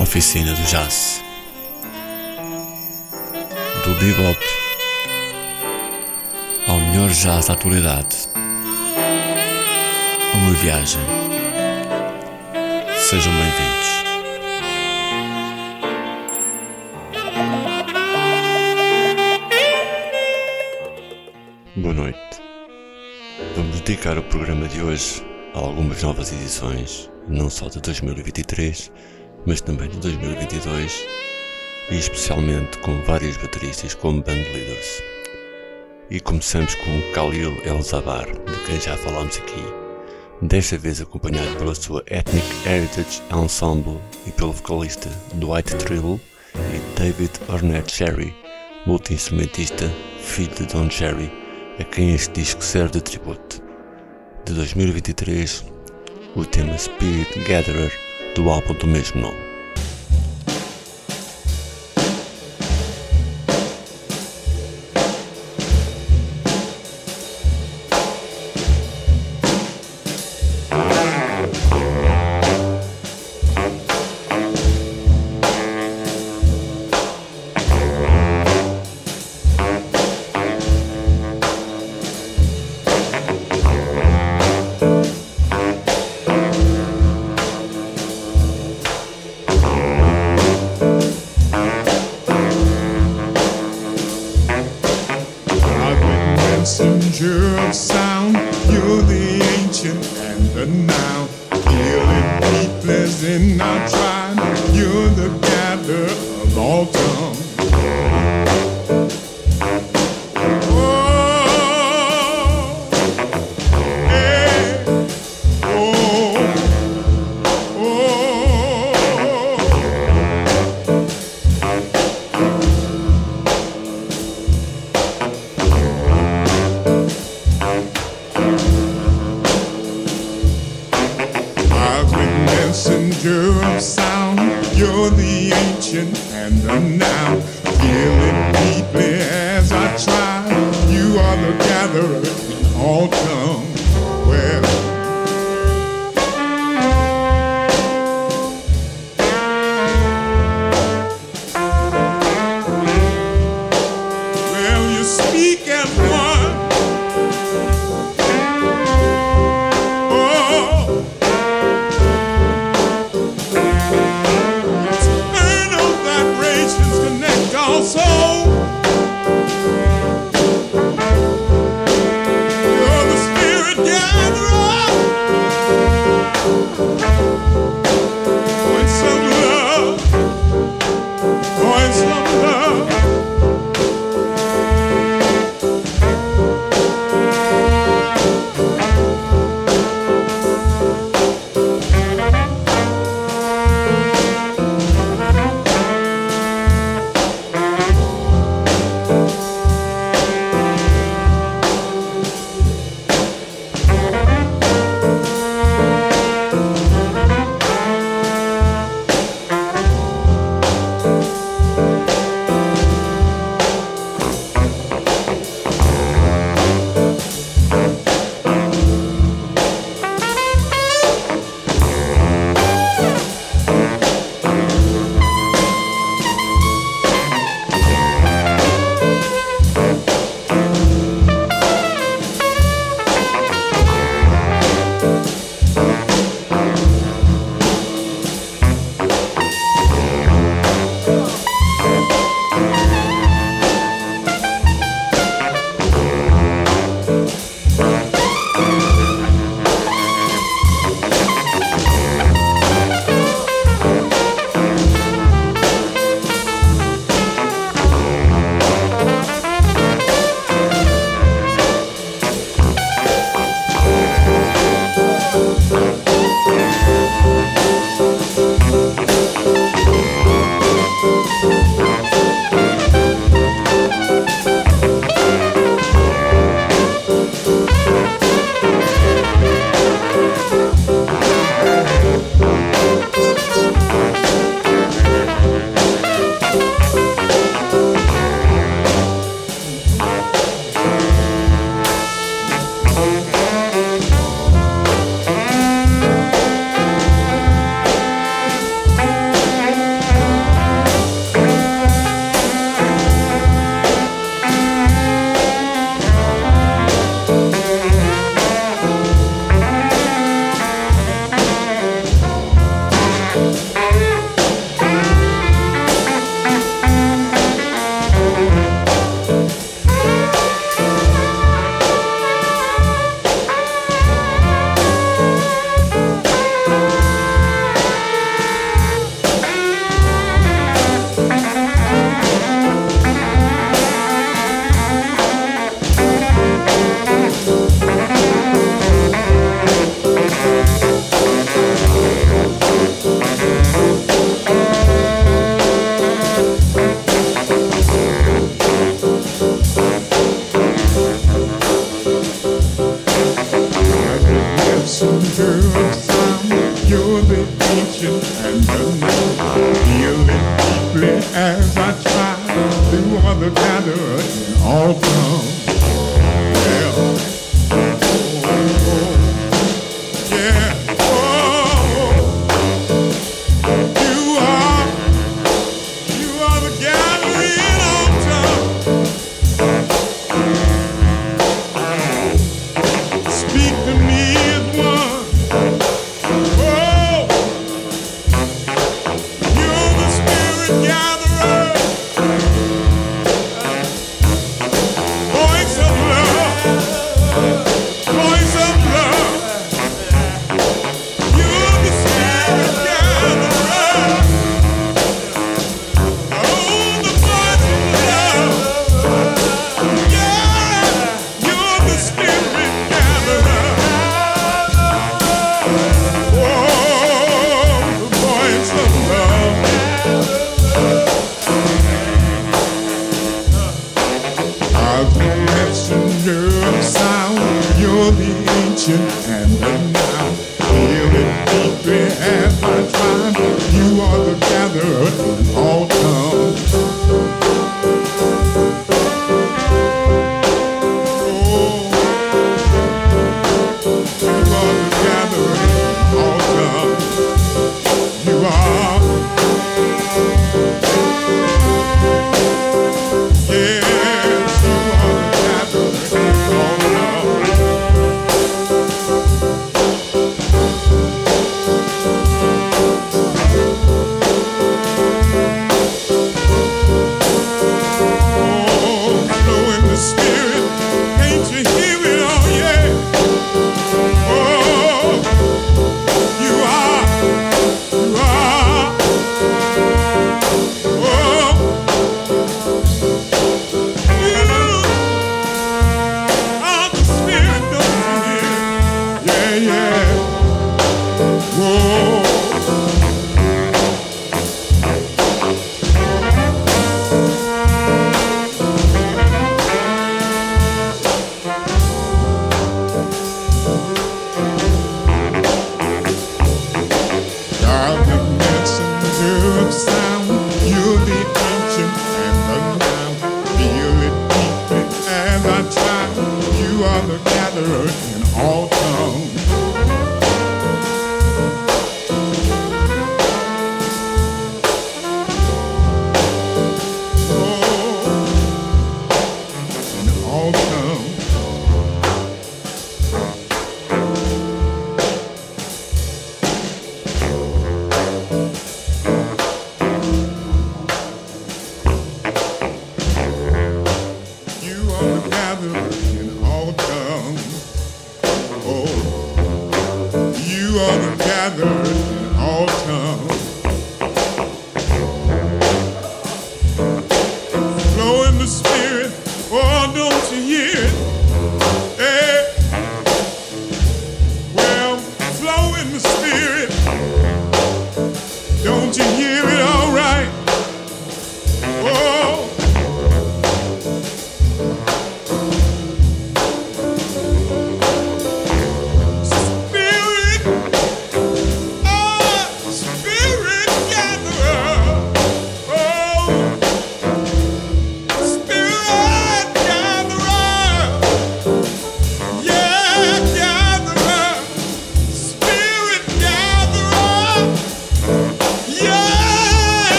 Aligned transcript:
Oficina 0.00 0.54
do 0.54 0.62
jazz. 0.62 1.22
Do 3.84 3.94
bebop 4.00 4.38
ao 6.66 6.80
melhor 6.80 7.10
jazz 7.10 7.46
da 7.46 7.52
atualidade. 7.52 8.16
Uma 10.34 10.52
viagem. 10.54 11.00
Sejam 12.96 13.32
bem-vindos. 13.32 13.82
Boa 21.76 21.94
noite. 21.94 22.18
Vamos 23.56 23.80
dedicar 23.80 24.16
o 24.18 24.22
programa 24.22 24.66
de 24.68 24.82
hoje 24.82 25.22
a 25.54 25.58
algumas 25.58 26.02
novas 26.02 26.32
edições, 26.32 27.10
não 27.28 27.50
só 27.50 27.68
de 27.68 27.80
2023, 27.80 28.90
mas 29.46 29.60
também 29.60 29.88
de 29.88 29.98
2022, 29.98 31.06
e 31.90 31.96
especialmente 31.96 32.78
com 32.78 33.00
vários 33.02 33.36
bateristas 33.36 33.94
como 33.94 34.22
bandleaders. 34.22 35.02
E 36.10 36.20
começamos 36.20 36.74
com 36.76 37.00
Khalil 37.14 37.56
El 37.64 37.82
Zabar, 37.82 38.26
de 38.26 38.64
quem 38.66 38.80
já 38.80 38.96
falámos 38.96 39.38
aqui, 39.38 39.62
desta 40.42 40.78
vez 40.78 41.00
acompanhado 41.00 41.56
pela 41.56 41.74
sua 41.74 42.04
Ethnic 42.10 42.46
Heritage 42.68 43.22
Ensemble 43.32 43.98
e 44.26 44.30
pelo 44.32 44.52
vocalista 44.52 45.08
Dwight 45.34 45.74
Trill 45.76 46.20
e 46.54 46.98
David 47.00 47.30
Ornette 47.48 47.92
Sherry, 47.92 48.34
multi-instrumentista, 48.86 49.90
filho 50.20 50.54
de 50.54 50.66
Don 50.66 50.90
Sherry, 50.90 51.32
a 51.78 51.84
quem 51.84 52.14
este 52.14 52.40
disco 52.40 52.62
serve 52.62 52.92
de 52.92 53.00
tributo. 53.02 53.62
De 54.44 54.52
2023, 54.54 55.64
o 56.36 56.44
tema 56.44 56.76
Spirit 56.76 57.38
Gatherer 57.40 58.11
do 58.34 58.48
álbum 58.50 59.41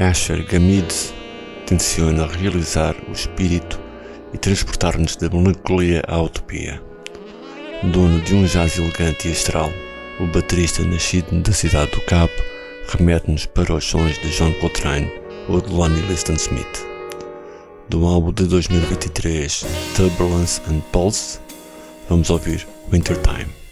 Asher 0.00 0.44
Gamid 0.44 0.86
tenciona 1.66 2.24
realizar 2.24 2.94
o 3.08 3.12
espírito 3.12 3.80
e 4.32 4.38
transportar-nos 4.38 5.16
da 5.16 5.28
melancolia 5.28 6.04
à 6.06 6.22
utopia. 6.22 6.80
Dono 7.82 8.20
de 8.20 8.32
um 8.32 8.44
jazz 8.46 8.78
elegante 8.78 9.26
e 9.26 9.32
astral, 9.32 9.72
o 10.20 10.26
baterista 10.28 10.84
nascido 10.84 11.42
da 11.42 11.52
cidade 11.52 11.90
do 11.90 12.00
Cabo 12.02 12.32
remete-nos 12.90 13.46
para 13.46 13.74
os 13.74 13.84
sons 13.84 14.16
de 14.18 14.30
John 14.30 14.52
Coltrane 14.60 15.10
ou 15.48 15.60
de 15.60 15.72
Lonnie 15.72 16.02
Liston 16.02 16.34
Smith. 16.34 16.86
Do 17.88 18.06
álbum 18.06 18.32
de 18.32 18.44
2023 18.44 19.66
Turbulence 19.96 20.60
and 20.70 20.78
Pulse, 20.92 21.40
vamos 22.08 22.30
ouvir 22.30 22.64
Wintertime. 22.92 23.67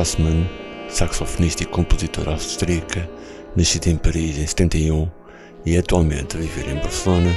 Grossman, 0.00 0.48
saxofonista 0.88 1.62
e 1.62 1.66
compositora 1.66 2.30
austríaca, 2.30 3.06
nascida 3.54 3.90
em 3.90 3.98
Paris 3.98 4.38
em 4.38 4.46
71 4.46 5.10
e 5.66 5.76
atualmente 5.76 6.38
a 6.38 6.40
viver 6.40 6.70
em 6.70 6.76
Barcelona, 6.76 7.30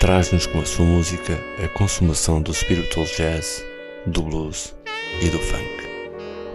traz-nos 0.00 0.46
com 0.46 0.58
a 0.58 0.64
sua 0.64 0.84
música 0.84 1.38
a 1.64 1.68
consumação 1.78 2.42
do 2.42 2.52
spiritual 2.52 3.06
jazz, 3.16 3.64
do 4.04 4.20
blues 4.20 4.74
e 5.22 5.28
do 5.28 5.38
funk. 5.38 5.88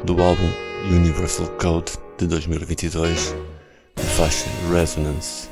Do 0.04 0.22
álbum 0.22 0.52
Universal 0.90 1.48
Code 1.52 1.94
de 2.18 2.28
2022, 2.28 3.34
a 3.96 4.02
faixa 4.02 4.50
Resonance. 4.70 5.51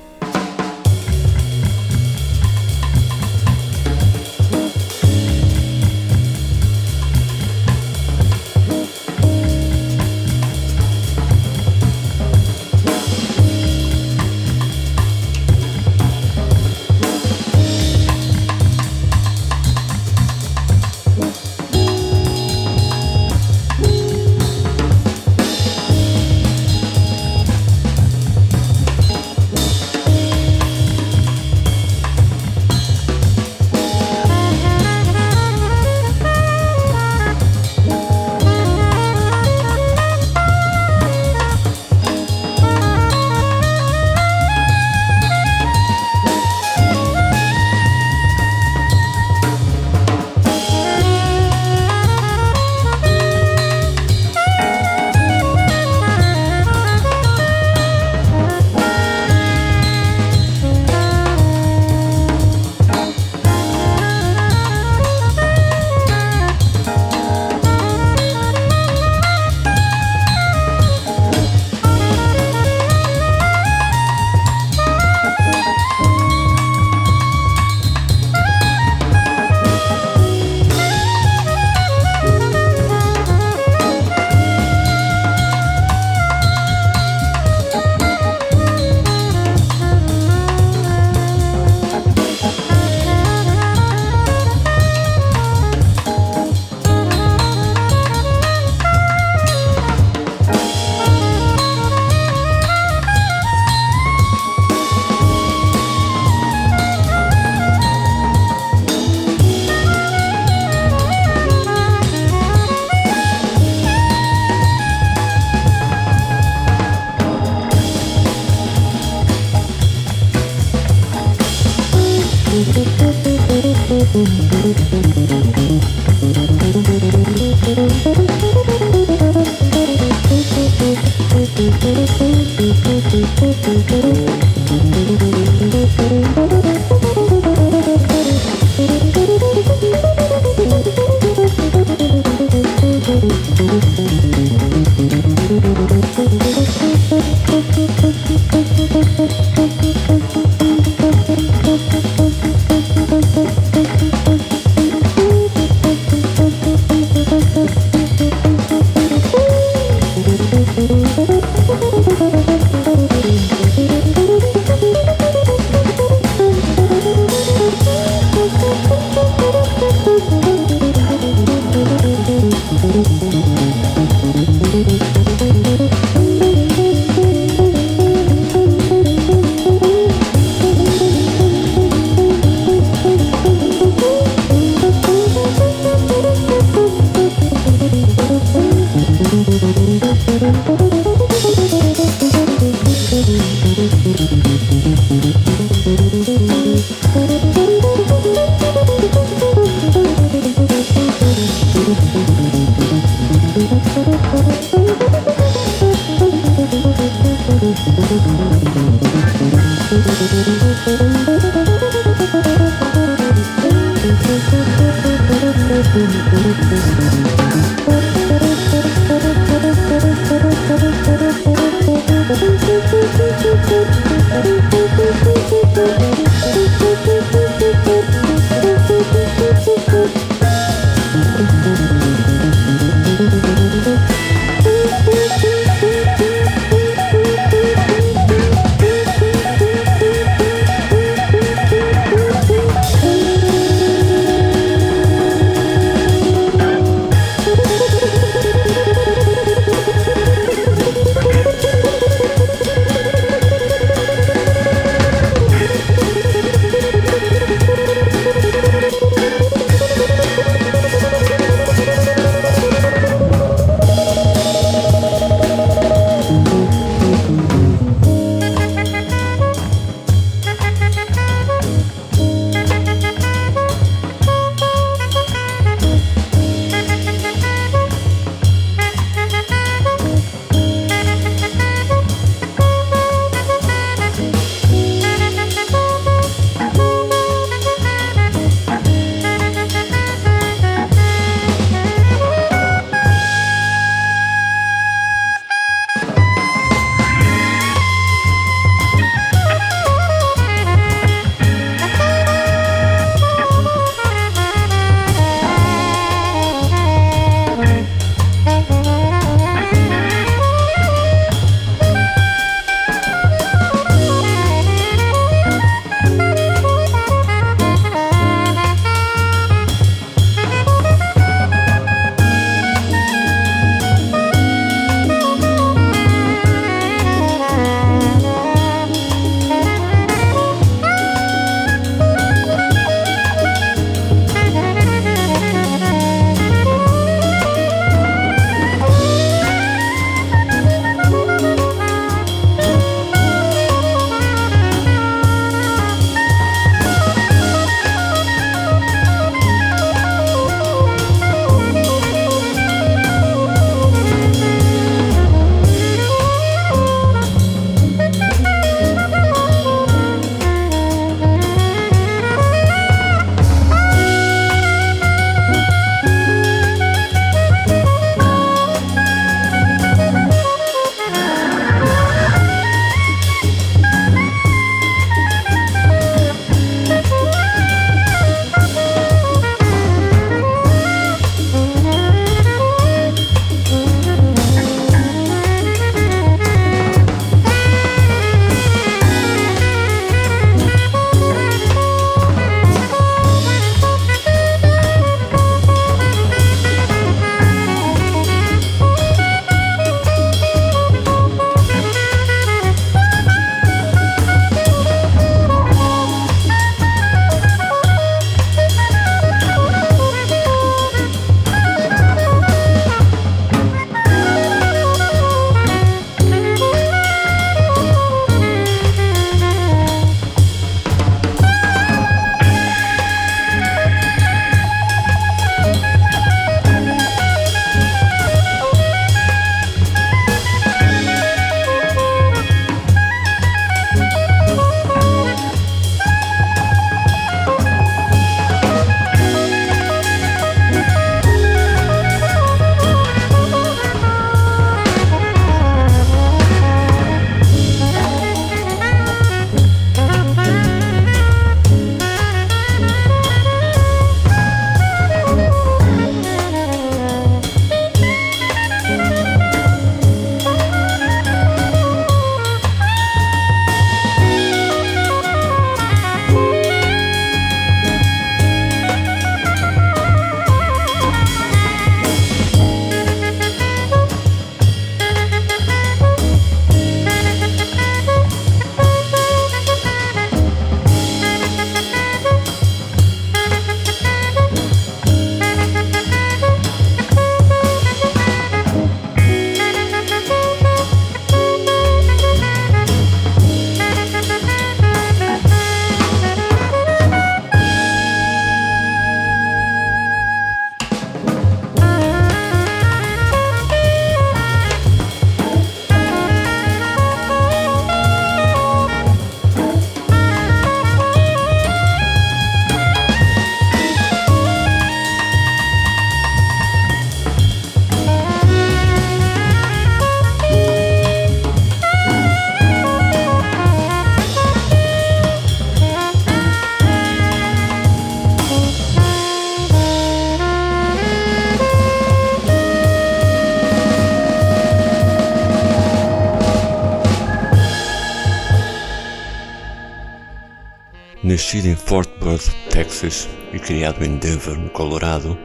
Criado 543.69 544.03
em 544.03 544.17
Denver, 544.17 544.57
no 544.57 544.67
Colorado, 544.71 545.37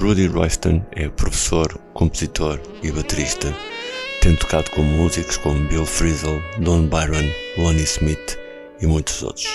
Rudy 0.00 0.28
Royston 0.28 0.80
é 0.92 1.08
professor, 1.08 1.76
compositor 1.92 2.60
e 2.84 2.92
baterista, 2.92 3.52
tendo 4.20 4.38
tocado 4.38 4.70
com 4.70 4.82
músicos 4.82 5.36
como 5.38 5.66
Bill 5.66 5.84
Frisell, 5.84 6.40
Don 6.60 6.86
Byron, 6.86 7.28
Lonnie 7.58 7.82
Smith 7.82 8.38
e 8.80 8.86
muitos 8.86 9.24
outros. 9.24 9.48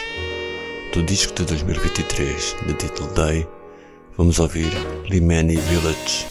Do 0.94 1.02
disco 1.04 1.34
de 1.34 1.46
2023, 1.46 2.58
de 2.68 2.74
título 2.74 3.08
Day, 3.14 3.48
vamos 4.18 4.38
ouvir 4.38 4.70
Limani 5.10 5.56
Village. 5.56 6.31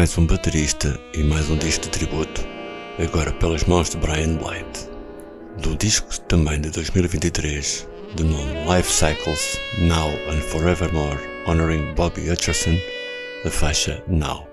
Mais 0.00 0.16
um 0.16 0.24
baterista 0.24 0.98
e 1.12 1.22
mais 1.22 1.50
um 1.50 1.58
disco 1.58 1.84
de 1.84 1.90
tributo, 1.90 2.40
agora 2.98 3.30
pelas 3.34 3.64
mãos 3.64 3.90
de 3.90 3.98
Brian 3.98 4.36
Blight. 4.36 4.88
Do 5.58 5.76
disco 5.76 6.18
também 6.22 6.58
de 6.58 6.70
2023, 6.70 7.86
de 8.14 8.24
nome 8.24 8.50
Life 8.64 8.90
Cycles 8.90 9.60
Now 9.78 10.08
and 10.34 10.40
Forevermore, 10.40 11.20
honoring 11.46 11.92
Bobby 11.96 12.30
Hutcherson, 12.30 12.78
a 13.44 13.50
faixa 13.50 14.02
Now. 14.08 14.49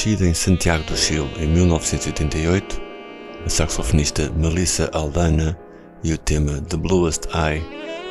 Nascida 0.00 0.26
em 0.26 0.32
Santiago 0.32 0.82
do 0.84 0.96
Chile 0.96 1.30
em 1.36 1.46
1988, 1.46 2.80
a 3.44 3.50
saxofonista 3.50 4.30
Melissa 4.34 4.88
Aldana 4.94 5.58
e 6.02 6.14
o 6.14 6.16
tema 6.16 6.58
The 6.70 6.78
Bluest 6.78 7.26
Eye 7.34 7.62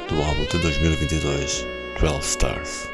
do 0.08 0.22
álbum 0.22 0.46
de 0.52 0.60
2022 0.60 1.66
12 2.00 2.20
Stars. 2.20 2.88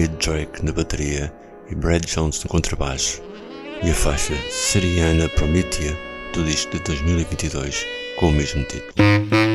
Hamid 0.00 0.16
Drake 0.16 0.64
na 0.64 0.72
bateria 0.72 1.30
e 1.70 1.74
Brad 1.74 2.02
Jones 2.06 2.42
no 2.42 2.48
contrabaixo, 2.48 3.20
e 3.84 3.90
a 3.90 3.94
faixa 3.94 4.34
Seriana 4.48 5.28
Promethea 5.28 5.94
do 6.32 6.42
disco 6.42 6.78
de 6.78 6.84
2022 6.84 7.86
com 8.16 8.28
o 8.28 8.32
mesmo 8.32 8.64
título. 8.64 9.49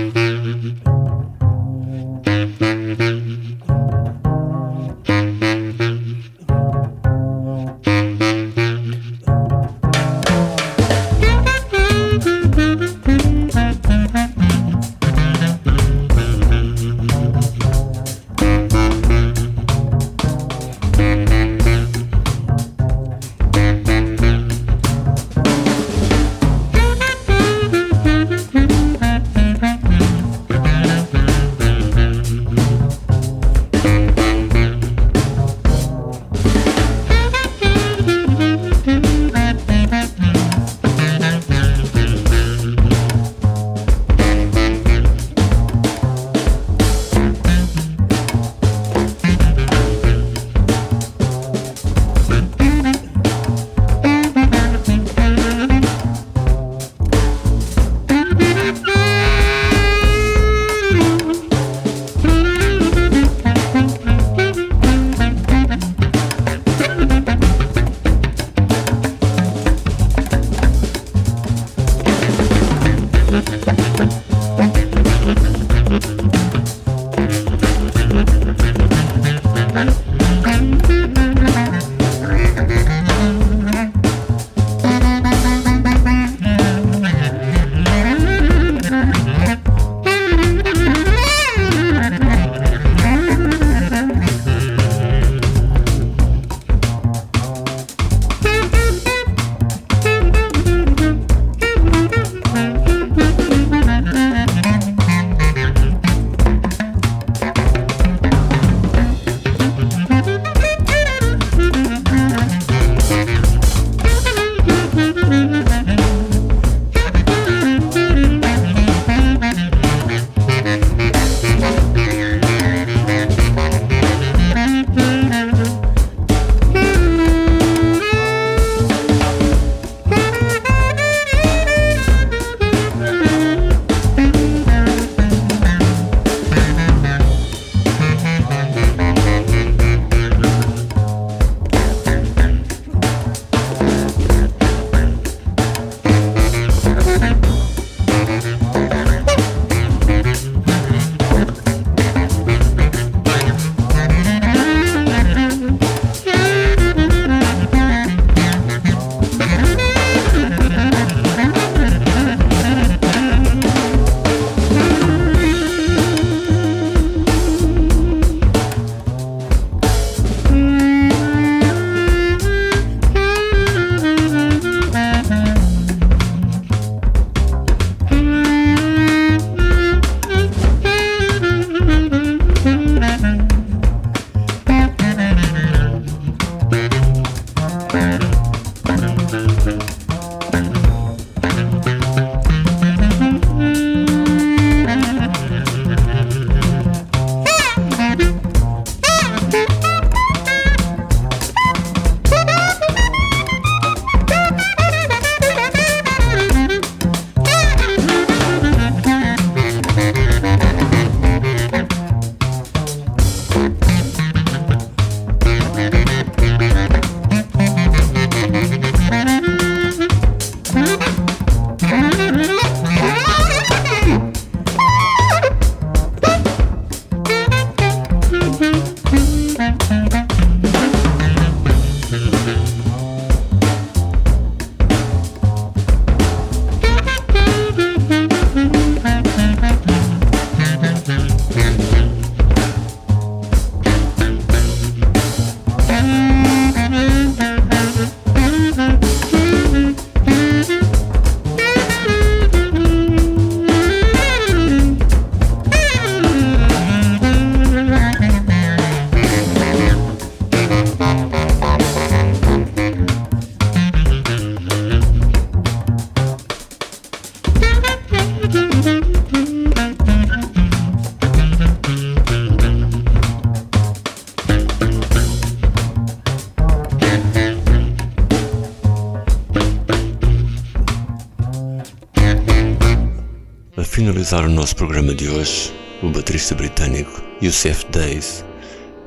Yusef 287.46 287.86
Days 287.92 288.44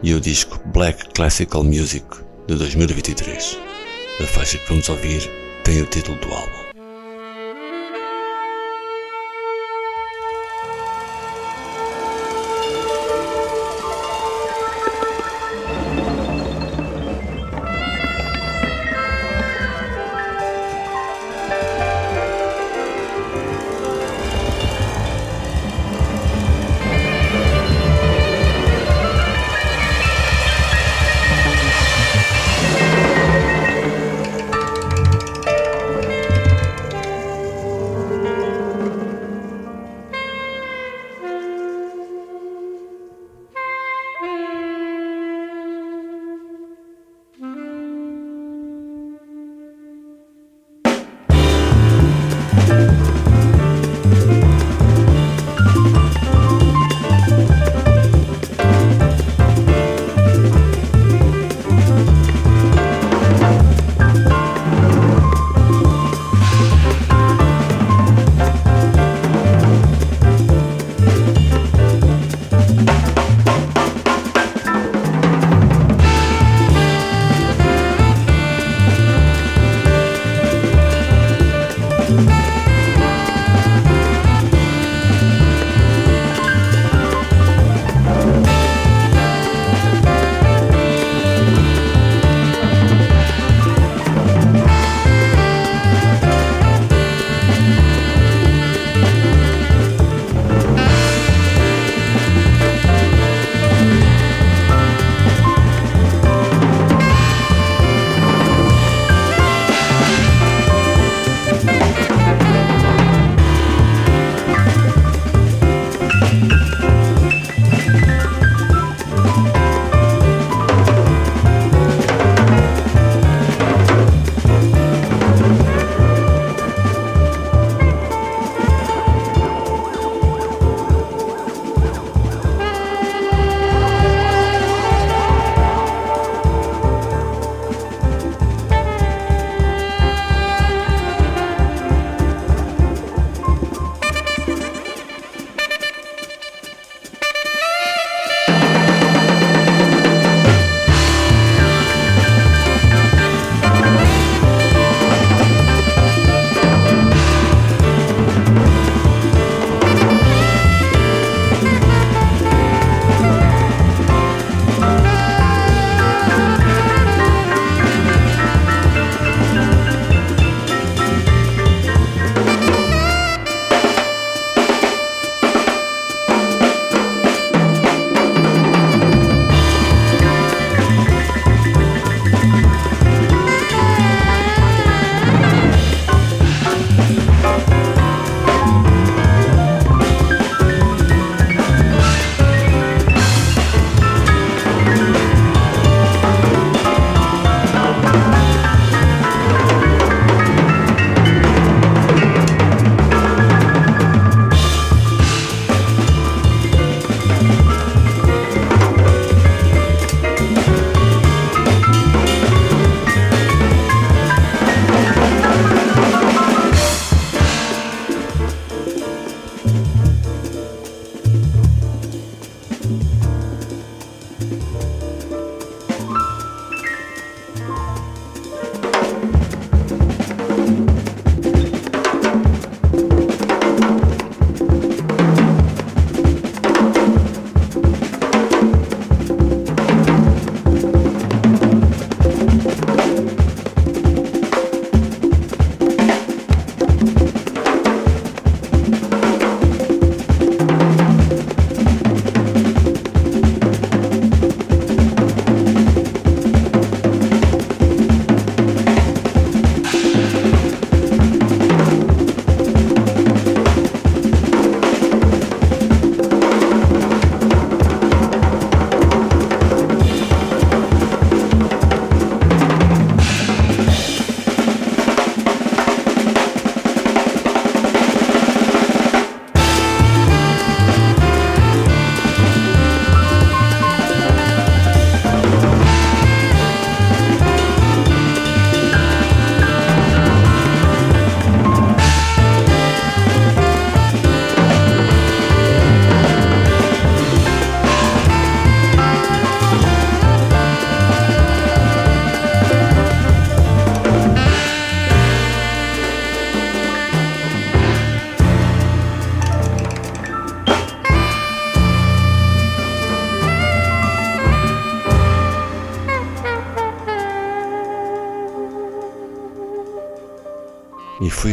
e 0.01 0.15
o 0.15 0.21
disco 0.21 0.61
Black 0.67 1.09
Classical 1.13 1.65
Music 1.65 2.07
de 2.47 2.55
2023. 2.55 3.59
A 4.21 4.27
faixa 4.29 4.57
que 4.59 4.69
vamos 4.69 4.89
ouvir 4.89 5.29
tem 5.65 5.83
o 5.83 5.87
título 5.87 6.17
do 6.21 6.33
álbum. 6.33 6.58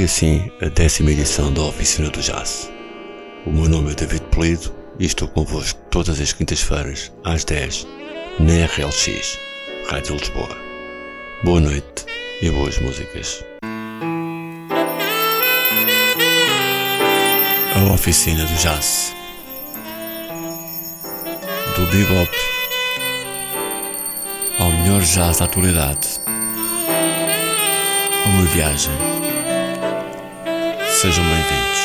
Assim 0.05 0.51
a 0.61 0.69
décima 0.69 1.11
edição 1.11 1.51
da 1.51 1.63
Oficina 1.63 2.09
do 2.09 2.21
Jazz. 2.21 2.71
O 3.45 3.51
meu 3.51 3.67
nome 3.67 3.91
é 3.91 3.95
David 3.95 4.21
Polido 4.31 4.71
e 4.99 5.05
estou 5.05 5.27
convosco 5.27 5.79
todas 5.89 6.21
as 6.21 6.31
quintas-feiras, 6.31 7.11
às 7.23 7.43
10, 7.43 7.87
na 8.39 8.65
RLX, 8.65 9.39
Rádio 9.89 10.15
Lisboa. 10.15 10.57
Boa 11.43 11.59
noite 11.59 12.05
e 12.41 12.49
boas 12.51 12.77
músicas. 12.79 13.43
A 17.75 17.93
Oficina 17.93 18.45
do 18.45 18.53
Jazz 18.55 19.13
Do 21.75 21.85
bebop 21.87 22.31
ao 24.59 24.71
melhor 24.71 25.01
jazz 25.01 25.39
da 25.39 25.45
atualidade. 25.45 26.07
Uma 28.25 28.45
viagem. 28.45 29.04
Sejam 31.05 31.23
bem-vindos. 31.29 31.84